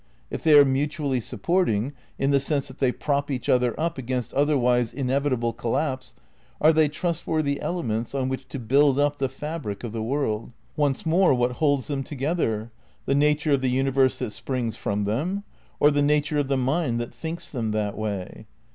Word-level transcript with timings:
If 0.31 0.41
they 0.43 0.57
are 0.57 0.65
mutually 0.65 1.19
supporting, 1.21 1.93
in 2.17 2.31
the 2.31 2.39
sense 2.39 2.67
that 2.69 2.79
they 2.79 2.91
prop 2.91 3.29
each 3.29 3.47
other 3.47 3.79
up 3.79 3.99
against 3.99 4.33
otherwise 4.33 4.91
inevitable 4.95 5.53
collapse, 5.53 6.15
are 6.59 6.73
they 6.73 6.89
trust 6.89 7.27
worthy 7.27 7.61
elements 7.61 8.15
on 8.15 8.27
which 8.27 8.47
to 8.47 8.57
build 8.57 8.97
up 8.97 9.19
the 9.19 9.29
fabric 9.29 9.83
of 9.83 9.91
the 9.91 10.01
world? 10.01 10.53
Once 10.75 11.05
more, 11.05 11.35
What 11.35 11.51
holds 11.51 11.85
them 11.85 12.01
together? 12.03 12.71
The 13.05 13.13
nature 13.13 13.51
of 13.51 13.61
the 13.61 13.69
universe 13.69 14.17
that 14.17 14.31
springs 14.31 14.75
from 14.75 15.03
them 15.03 15.43
1 15.77 15.89
Or 15.89 15.91
the 15.91 16.01
nature 16.01 16.39
of 16.39 16.47
the 16.47 16.57
mind 16.57 16.99
that 16.99 17.13
thinks 17.13 17.47
them 17.47 17.69
that 17.69 17.95
way? 17.95 18.47